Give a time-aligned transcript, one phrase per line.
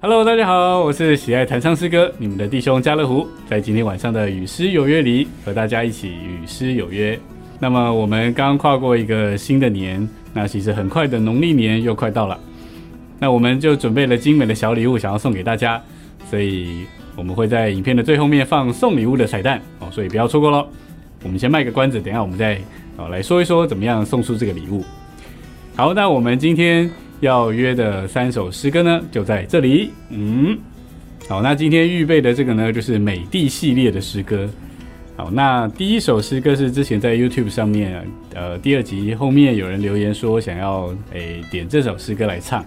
[0.00, 7.18] Hello，大家好，我是喜爱弹唱诗歌你们的弟兄家乐福，在今天晚上的与诗有约里，和大家一起与诗有约。
[7.58, 12.38] 那么我们刚跨过一个新的年，那其实很快的农历年又快到了，
[13.18, 15.82] 那我们就准备了精美的小礼物，想要送给大家，
[16.30, 20.64] 所以我们会在影片的最后面放送礼物的彩蛋哦，所以不要错过喽。
[21.24, 22.56] 我们先卖个关子，等下我们再
[22.96, 24.84] 哦来说一说怎么样送出这个礼物。
[25.74, 26.88] 好，那我们今天。
[27.20, 29.90] 要约的三首诗歌呢，就在这里。
[30.10, 30.56] 嗯，
[31.28, 34.48] 好，那今天预备的这个呢，就是美的系列的诗歌。
[35.16, 42.64] 好，那第一首诗歌是之前在 YouTube 上面，呃，第二集后面有人留言说想要诶点这首诗歌来唱。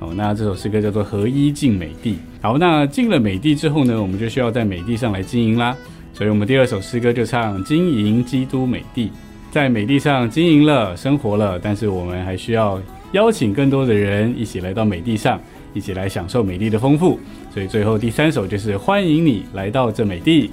[0.00, 2.14] 哦，那这首诗歌叫做《合一进美地》。
[2.40, 5.76] 好，那进了美地之后呢，我们就需要在美地上来经营啦。
[6.12, 9.12] 所以我们第二首诗歌就唱经营基督美地，
[9.52, 12.82] 在美地上经营了，生活了，但是我们还需要。
[13.12, 15.40] 邀请更多的人一起来到美地上，
[15.72, 17.18] 一起来享受美丽的丰富。
[17.52, 20.50] 所以最后第三首就是欢迎你来到这美地。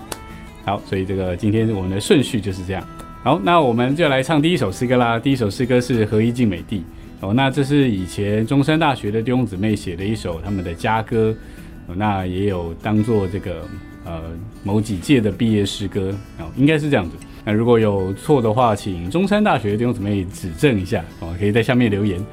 [0.65, 2.83] 好，所以这个今天我们的顺序就是这样。
[3.23, 5.17] 好，那我们就来唱第一首诗歌啦。
[5.17, 6.83] 第一首诗歌是合一进美地。
[7.21, 11.35] 哦，那这是以前中山大学的弟兄姊妹写的一首他们的家歌。
[11.95, 13.67] 那也有当做这个
[14.05, 14.21] 呃
[14.63, 16.13] 某几届的毕业诗歌。
[16.39, 17.15] 哦，应该是这样子。
[17.45, 22.23] 那如果有错的话，请中山大学的弟兄姊妹指正一下哦，可以在下面留言。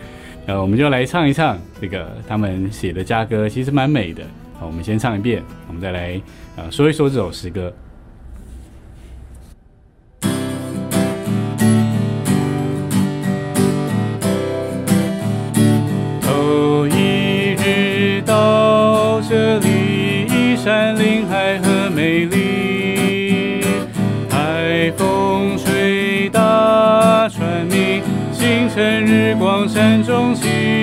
[0.46, 4.22] 呃，我们就来唱一唱这个他们写的家歌，其实蛮美的。
[4.58, 6.20] 好，我们先唱一遍，我们再来
[6.56, 7.72] 呃说一说这首诗歌。
[29.26, 30.75] 时光山中情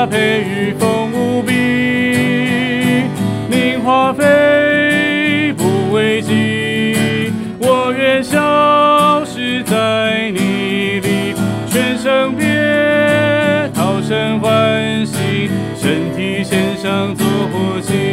[0.00, 1.52] 搭配与风无比，
[3.50, 11.34] 凝花飞不为机，我愿消失在你里，
[11.66, 12.46] 全生别，
[13.74, 18.09] 涛声欢喜，身体身上做呼吸。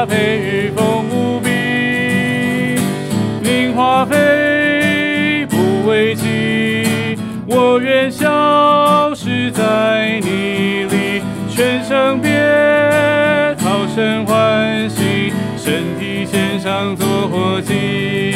[0.00, 1.50] 下培育丰无比，
[3.42, 12.30] 名花飞不为己，我愿消失在你里，全生别
[13.58, 18.29] 讨生欢喜，身体献上做活祭。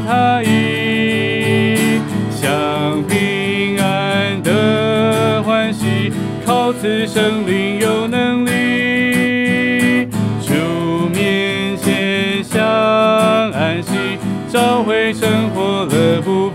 [0.00, 2.00] 他意，
[2.30, 6.12] 享平安的欢喜，
[6.44, 10.08] 靠此生灵有能力。
[10.42, 12.62] 主面前想
[13.52, 16.45] 安息，找回生活乐不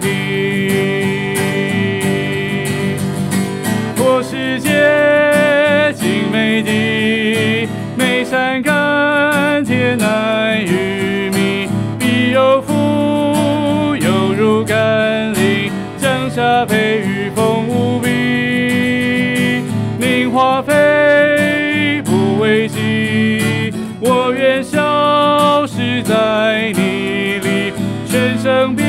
[26.12, 27.72] 在你里，
[28.06, 28.84] 全身别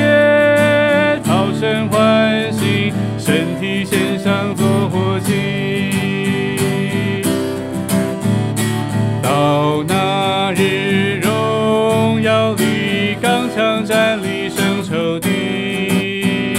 [1.25, 5.93] 好生欢喜，身体献上作火祭。
[9.23, 16.57] 到那日荣耀里，刚强站立生仇敌，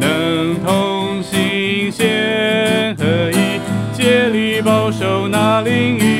[0.00, 3.60] 能同心协合一，
[3.96, 6.11] 竭力保守那灵域。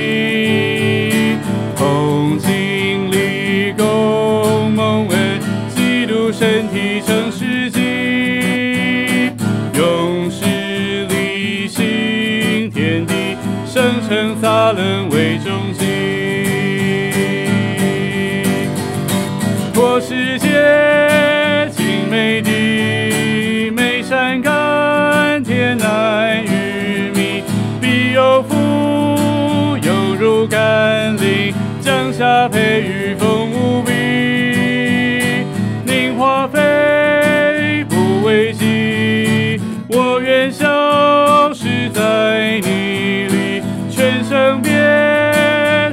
[31.83, 33.93] 霖降下培育风无比。
[35.85, 44.73] 宁花飞不为己，我愿消失在你里，全生变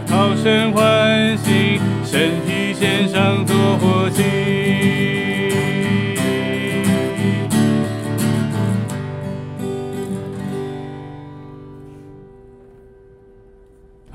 [0.08, 4.39] 好生欢喜，身体献上多火祭。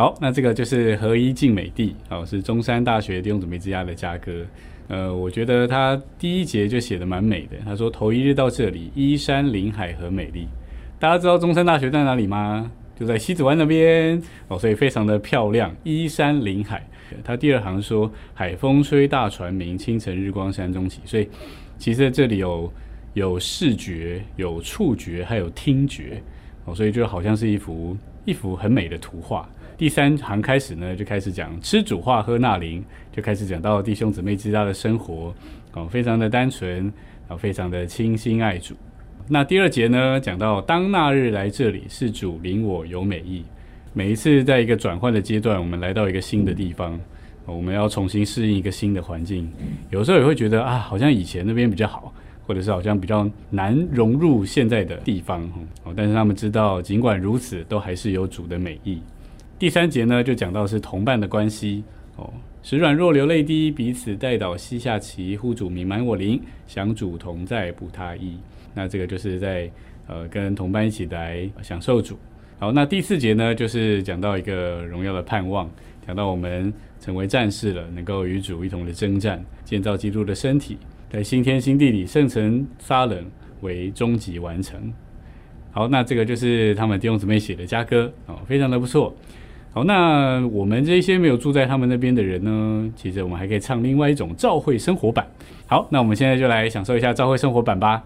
[0.05, 4.45] 好，那这个就是合一敬美地，哦，是中山大学弟兄姊妹之家的家歌。
[4.89, 7.57] 呃，我觉得他第一节就写的蛮美的。
[7.65, 10.47] 他说：“头一日到这里，依山临海和美丽。”
[11.01, 12.71] 大家知道中山大学在哪里吗？
[13.01, 16.87] 就在西子湾那边哦，所以非常的漂亮，依山临海。
[17.25, 21.27] 他第二行说：“海风吹大船鸣，清晨日光山中起。”所以
[21.79, 22.71] 其实这里有
[23.15, 26.23] 有视觉、有触觉，还有听觉
[26.67, 27.97] 哦，所以就好像是一幅
[28.27, 29.49] 一幅很美的图画。
[29.85, 32.83] 第三行开始呢，就开始讲吃主化喝纳灵，
[33.13, 35.31] 就开始讲到弟兄姊妹之家的生活
[35.75, 36.91] 哦，非常的单纯，
[37.29, 38.75] 啊，非常的倾心爱主。
[39.29, 43.45] 那第二节呢，讲到当那日来这里，是主领我有美意。
[43.93, 46.99] 每一次在一个转换的阶段，我们来到一个新的地方，
[47.45, 49.53] 我们要重新适应一个新的环境，
[49.91, 52.11] 有时候也会觉得啊，好像以前那边比较好，
[52.47, 55.43] 或者是好像比较难融入现在的地方
[55.83, 55.93] 哦。
[55.95, 59.03] 但是他们知道，尽管如此，都还是有主的美意。
[59.57, 61.85] 第三节呢，就讲到是同伴的关系
[62.17, 68.37] 哦，使软弱流泪滴，彼此带倒膝下棋，呼主名满我灵，享主同在不他意。
[68.75, 69.71] 那这个就是在
[70.09, 72.19] 呃跟同伴一起来享受主。
[72.59, 75.71] 好，那第四节呢，就是讲到一个荣耀的盼望，
[76.05, 80.77] 讲到我们成为战士了，能够与主一同的征战，建造基督的身体，
[81.09, 83.25] 在新天新地里圣城撒冷
[83.61, 84.93] 为终极完成。
[85.71, 89.15] 好，那这个就是他们弟兄姊妹写的家歌哦，非常的不错。
[89.75, 95.27] 好，那我们这些没有住在他们那边的人呢，其实我们还可以唱另外一种教会生活版。
[95.67, 98.05] 好，那我们现在就来享受一下教会生活版吧。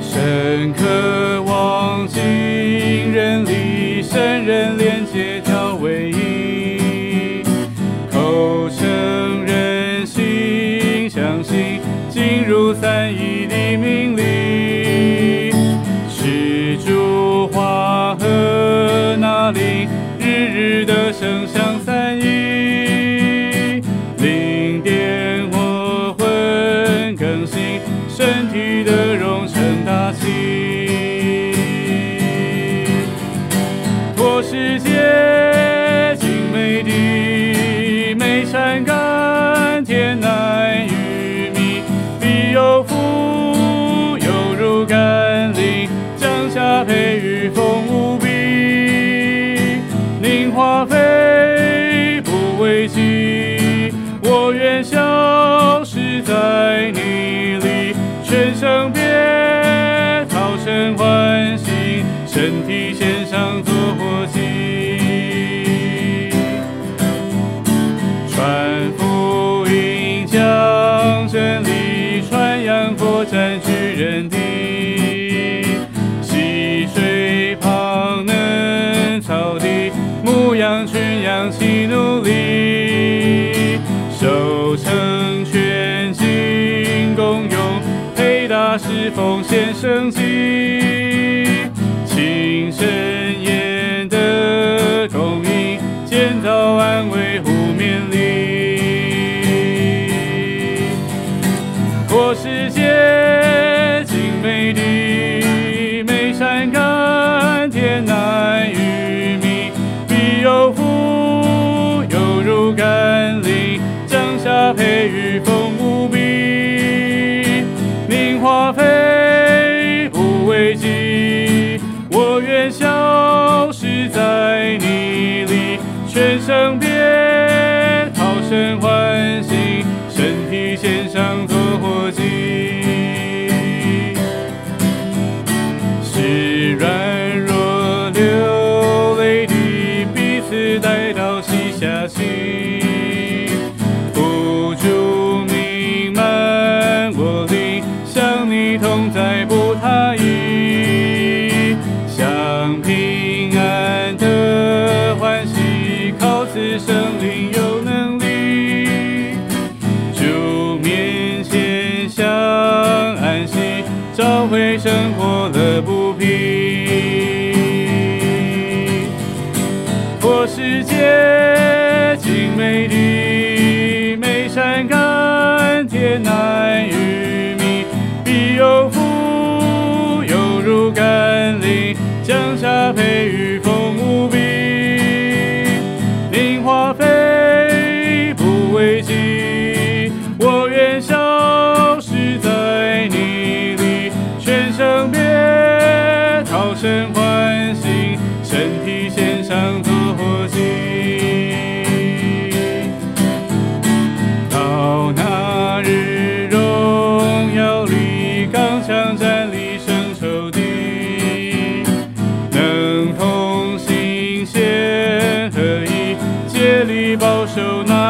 [0.00, 2.22] 深渴望尽
[3.12, 7.42] 人离，圣人连接调为一，
[8.10, 13.95] 口承认心相信，进入三一的命
[21.18, 21.55] 日的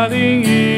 [0.08, 0.75] 守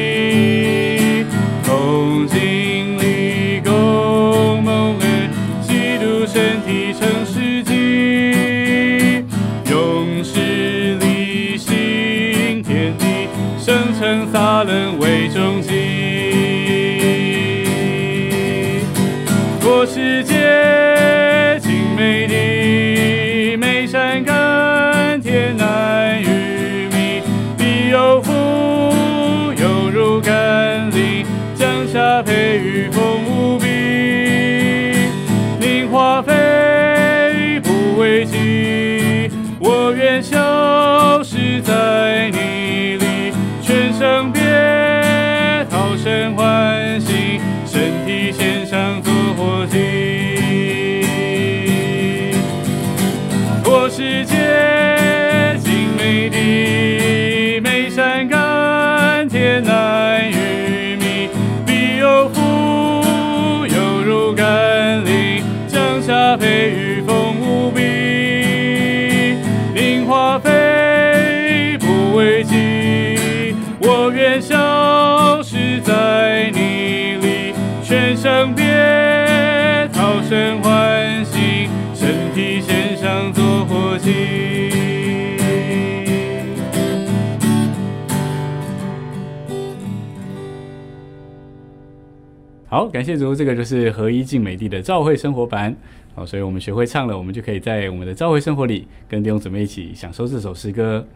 [92.71, 95.75] 好，感谢主，这个就是合一敬美地的召会生活版。
[96.15, 101.07] 好，所以我们学会唱了，我们就可以在我们的召会生活里跟弟兄姊妹一起享受这首诗歌。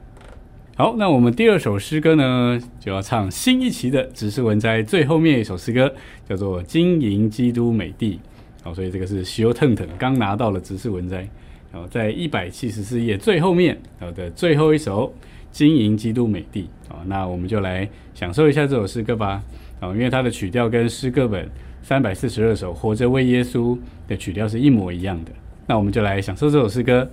[0.76, 5.94] 好，那我们第二首诗歌呢，就要唱新一期的指示文摘最后面一首诗歌，
[6.26, 8.14] 叫做《经营基督美地》。
[8.62, 11.28] 好，所以这个是徐游腾腾刚拿到了指示文摘，
[11.70, 15.08] 然后在一百七十四页最后面好的最后一首
[15.50, 16.62] 《经营基督美地》。
[16.88, 19.42] 好，那我们就来享受一下这首诗歌吧。
[19.82, 21.50] 啊，因为它的曲调跟诗歌本
[21.82, 25.32] 三百四十二首《活着为耶稣》的曲调是一模一样的。
[25.66, 27.10] 那我们就来享受这首诗歌。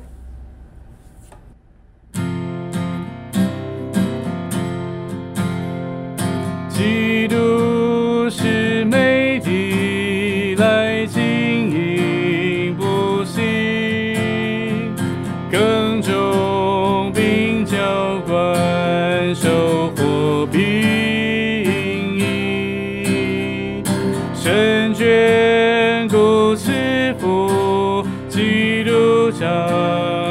[6.70, 7.59] 基督
[24.42, 26.72] 神眷顾赐
[27.20, 30.29] 福，基督教。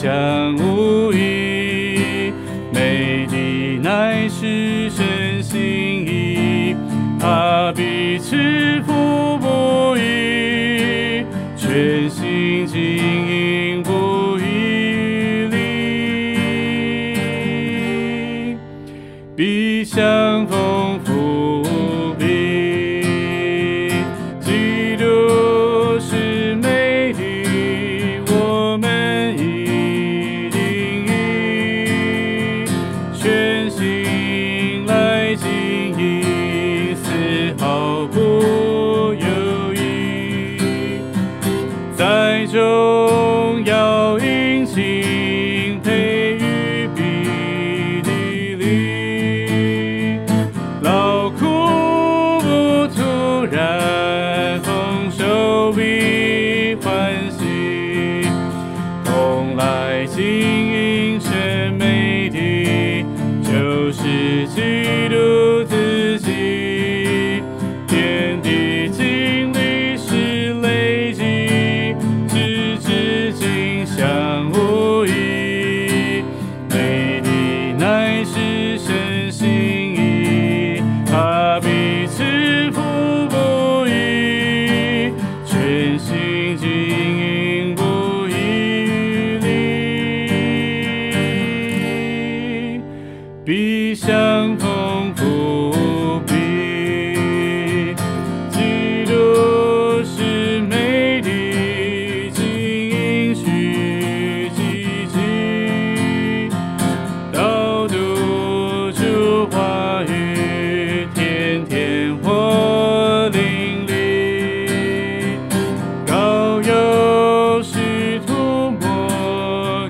[0.00, 2.32] 相无异。
[2.72, 3.36] 美的
[3.82, 5.60] 乃是神心
[6.08, 6.74] 意，
[7.20, 11.22] 他必赐福不移，
[11.54, 15.58] 全心经营不遗力，
[19.36, 20.58] 必相逢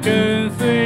[0.03, 0.80] 跟随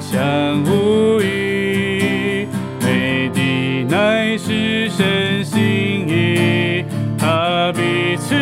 [0.00, 2.46] 相无异。
[2.80, 6.84] 美的乃是神心意，
[7.18, 8.34] 他彼此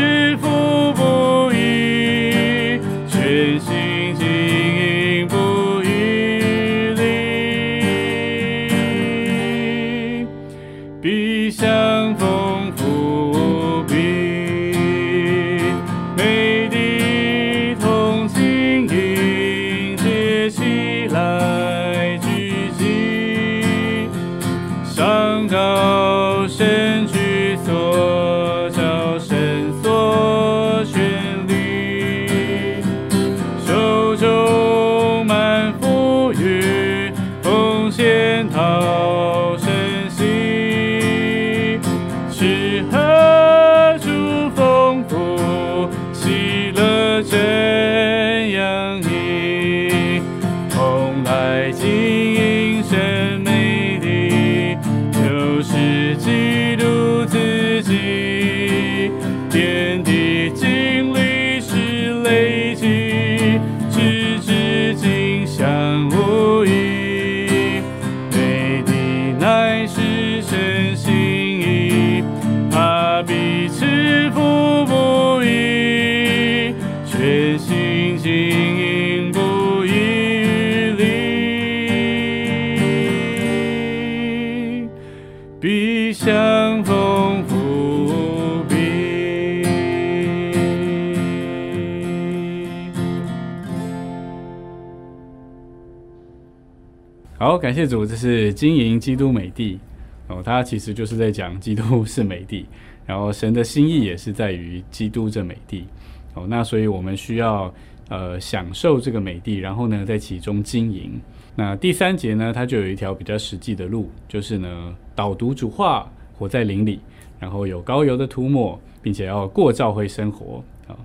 [97.39, 99.79] 好，感谢主，这是经营基督美地。
[100.27, 102.65] 哦，它其实就是在讲基督是美地，
[103.05, 105.85] 然后神的心意也是在于基督这美地。
[106.33, 107.73] 哦，那所以我们需要
[108.09, 111.21] 呃享受这个美地，然后呢在其中经营。
[111.55, 117.01] 那第三节呢，它就有一条比较实际的路，就是呢导读主话，活在灵里，
[117.39, 120.65] 然后有膏油的涂抹，并且要过教会生活。
[120.89, 120.97] 啊、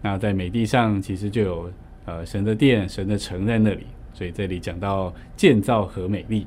[0.00, 1.70] 那在美地上其实就有
[2.06, 3.84] 呃神的殿、神的城在那里，
[4.16, 6.46] 所以这里讲到建造和美丽。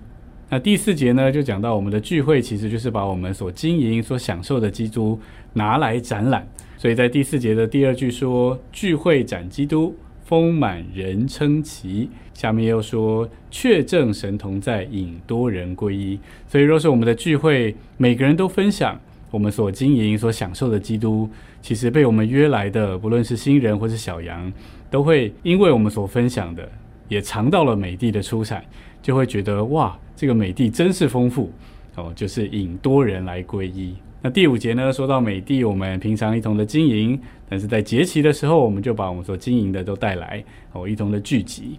[0.49, 5.19] 那第四节呢，就讲到我们的聚会其实就是把我们所经营、所享受的基督
[5.53, 6.47] 拿来展览。
[6.75, 12.09] 所以在第四节的第二句说聚会展基督，丰满人称奇。
[12.33, 16.19] 下面又说确证神同在，引多人归一。
[16.47, 21.29] 所以若是我们的聚会，每个人都分享我们所经营、所享受的基督，
[21.61, 24.51] 其实被我们约来的，不论是新人或是小羊，
[24.89, 26.67] 都会因为我们所分享的，
[27.09, 28.63] 也尝到了美的的出产，
[29.01, 31.51] 就会觉得哇，这个美的真是丰富。
[31.95, 33.93] 哦，就是引多人来皈依。
[34.21, 37.19] 那第五节呢，说到美的，我们平常一同的经营，
[37.49, 40.41] 但是在节期的时候，我们就把我们所经营的都带来，
[40.71, 41.77] 哦，一同的聚集，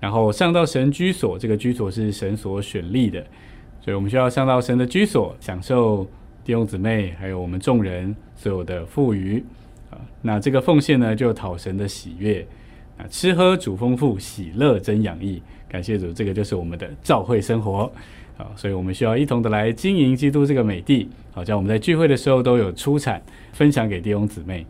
[0.00, 3.24] 然后上到神居所，这个居所是神所选立的，
[3.80, 6.04] 所以我们需要上到神的居所，享受
[6.44, 9.38] 弟兄姊妹还有我们众人所有的富余。
[9.90, 10.00] 啊。
[10.22, 12.44] 那这个奉献呢，就讨神的喜悦。
[13.10, 15.42] 吃喝主丰富，喜乐真养意。
[15.68, 17.90] 感谢主，这个就是我们的教会生活
[18.36, 24.66] 啊，所以我们需要一同的来经营基督这个美地，好叫我们在聚会的时候都有出产分享给弟兄姊妹。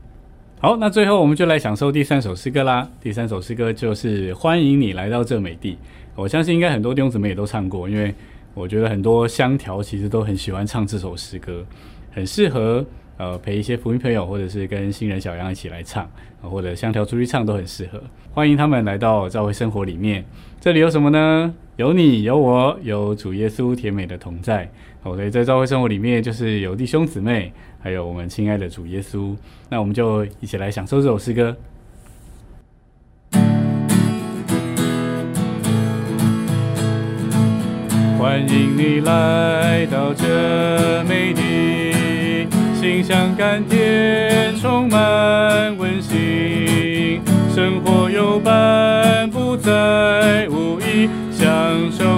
[0.60, 2.88] 好，那最后我们就来享受第三首诗歌啦。
[3.00, 5.76] 第三首诗歌就是欢迎你来到这美地。
[6.14, 8.14] 我相信应该很多弟兄姊妹也都唱过，因为
[8.54, 11.64] 我觉得很多香条其实都很喜欢唱这首诗歌，
[12.12, 12.84] 很适合。
[13.22, 18.02] 呃，陪一些福音朋友，或者是跟新人小杨一起来唱，或者香条出去唱都很适合。
[18.32, 20.24] 欢迎他们来到教会生活里面。
[20.60, 21.54] 这里有什么呢？
[21.76, 24.68] 有你，有我，有主耶稣甜美的同在。
[25.04, 29.36] 哦，所以在教会生活里面，就是有弟兄姊妹，还有我们亲爱的主耶稣。
[29.68, 31.56] 那我们就一起来享受这首诗歌。
[38.18, 41.81] 欢迎你来到这美地。
[42.82, 44.98] 心像甘甜，充满
[45.78, 47.22] 温馨，
[47.54, 51.48] 生活有伴，不再无意，享
[51.92, 52.11] 受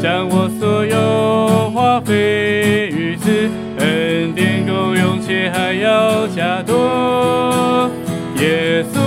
[0.00, 7.90] 将我所有花费于此，恩典够用且还要加多。
[8.36, 8.98] 耶稣，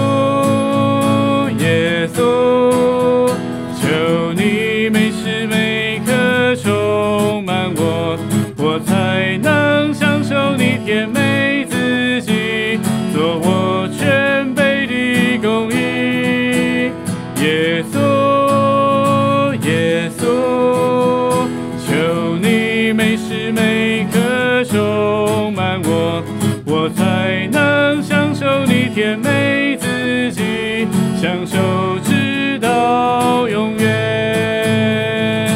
[28.96, 30.88] 甜美自己，
[31.22, 32.00] 享受。
[32.02, 35.52] 直到永远。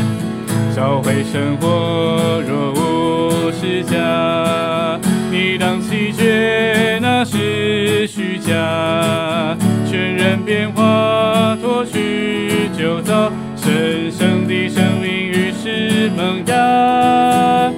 [0.76, 5.00] 找回生活若无是假，
[5.32, 9.58] 你当弃绝那是虚假。
[9.90, 17.72] 全人变化脱去旧造，神圣的生命于是萌芽。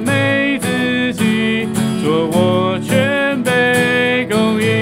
[0.00, 1.66] 美自己，
[2.02, 4.72] 做我全被供应。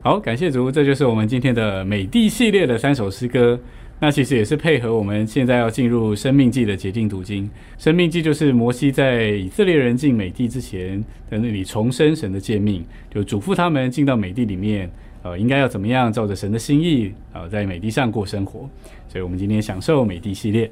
[0.00, 3.58] 好，感谢主，这就是我们今天的美地系列的三首诗歌。
[4.00, 7.50] 那其实也是配合我们现在要进入生命记的捷径读经。
[7.78, 14.88] 生命记就是摩西在以色列人进美地之前在那里重申神的诫命，就嘱咐他们进到美地里面，
[15.22, 18.68] 呃，应该要怎么样照着神的心意，呃，在美地上过生活。
[19.08, 20.70] 所以我们今天享受美地系列。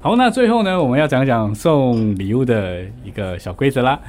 [0.00, 4.00] 好，那最后呢，我们要讲讲送礼物的一个小规则啦。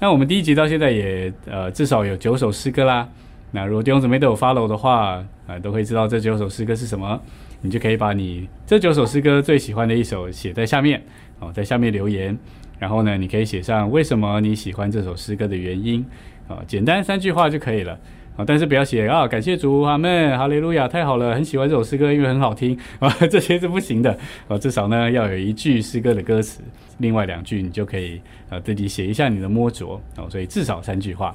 [0.00, 3.08] 那我们第一集到现在也呃至少有九首诗歌啦。
[3.52, 7.20] 那如果弟兄姊妹都有 follow 的话，啊，都会知道这九首诗歌是什么，
[7.60, 11.00] 你就可以把你这九首诗歌最喜欢的一首写在下面，
[11.38, 12.36] 哦，在下面留言，
[12.80, 16.04] 然后呢，你可以写上为什么你喜欢这首诗歌的原因，
[16.48, 17.96] 啊，简单三句话就可以了，
[18.36, 24.18] 啊，但是不要写啊，感谢主，阿门，哈利路亚，太好了，很喜欢这首诗歌，因为很好听，啊， 这些是不行的，
[24.48, 26.60] 啊，至少呢要有一句诗歌的歌词，
[26.98, 28.20] 另外两句你就可以
[28.50, 31.34] 啊自己写一下你的摸着，哦，所以至少三句话。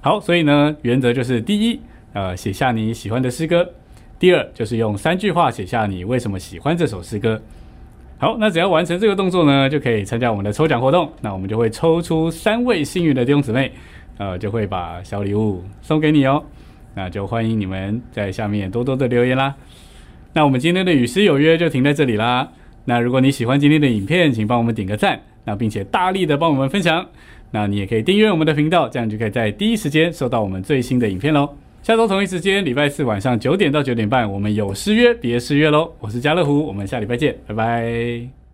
[0.00, 1.80] 好，所以呢，原则就是第一，
[2.12, 3.64] 呃，写下你喜欢的诗歌；
[4.18, 7.40] 第二，就是用三句话写下你为什么喜欢这首诗歌。
[8.18, 11.12] 好，那只要完成这个动作呢，就可以参加我们的抽奖活动。
[11.20, 13.70] 那我们就会抽出三位幸运的弟兄姊妹，
[14.18, 16.44] 呃，就会把小礼物送给你哦。
[16.94, 19.54] 那就欢迎你们在下面多多的留言啦。
[20.32, 22.50] 那我们今天的与诗有约就停在这里啦。
[22.86, 27.06] 那如果你喜欢今天的影片，请帮我们点个赞，那并且大力的帮我们分享。
[27.50, 31.48] 那你也可以订阅我们的频道，这样就可以在第一时间收到我们最新的影片喽。
[31.82, 35.92] 下周同一时间，礼拜四晚上九点到九点半，我们有失约别失约喽。
[36.00, 38.45] 我是家乐福，我们下礼拜见，拜拜。